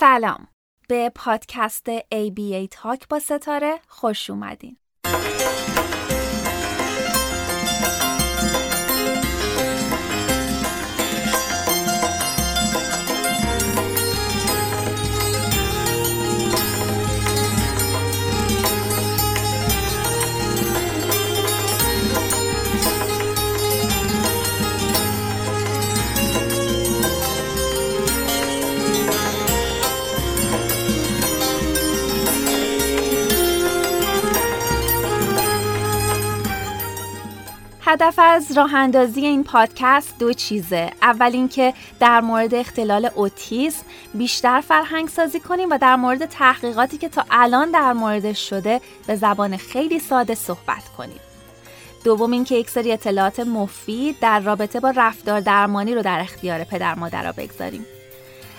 [0.00, 0.48] سلام.
[0.88, 4.76] به پادکست ABA تاک با ستاره خوش اومدین.
[37.90, 40.90] هدف از راه اندازی این پادکست دو چیزه.
[41.02, 43.82] اول اینکه در مورد اختلال اوتیسم
[44.14, 49.16] بیشتر فرهنگ سازی کنیم و در مورد تحقیقاتی که تا الان در موردش شده به
[49.16, 51.20] زبان خیلی ساده صحبت کنیم.
[52.04, 56.94] دوم اینکه یک سری اطلاعات مفید در رابطه با رفتار درمانی رو در اختیار پدر
[56.94, 57.86] مادرها بگذاریم.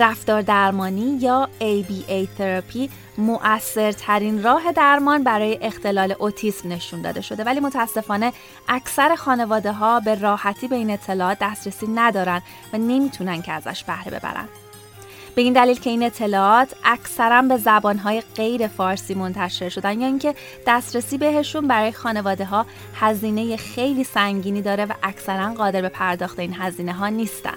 [0.00, 7.44] رفتار درمانی یا ABA تراپی مؤثرترین راه درمان برای اختلال اوتیسم نشون داده شده.
[7.44, 8.32] ولی متاسفانه
[8.68, 14.18] اکثر خانواده ها به راحتی به این اطلاعات دسترسی ندارن و نمی‌تونن که ازش بهره
[14.18, 14.48] ببرن.
[15.34, 20.34] به این دلیل که این اطلاعات اکثرا به زبانهای غیر فارسی منتشر شدن یا اینکه
[20.66, 26.54] دسترسی بهشون برای خانواده ها هزینه خیلی سنگینی داره و اکثرا قادر به پرداخت این
[26.54, 27.56] هزینه ها نیستن.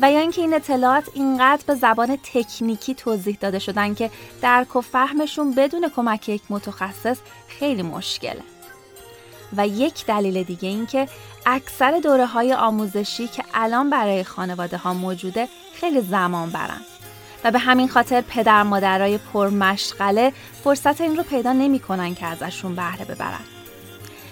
[0.00, 4.10] و یا اینکه این اطلاعات اینقدر به زبان تکنیکی توضیح داده شدن که
[4.42, 8.42] درک و فهمشون بدون کمک یک متخصص خیلی مشکله.
[9.56, 11.08] و یک دلیل دیگه این که
[11.46, 16.80] اکثر دوره های آموزشی که الان برای خانواده ها موجوده خیلی زمان برن
[17.44, 20.32] و به همین خاطر پدر مادرای پرمشغله
[20.64, 23.40] فرصت این رو پیدا نمی‌کنن که ازشون بهره ببرن.